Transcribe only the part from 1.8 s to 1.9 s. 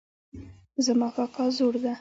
ده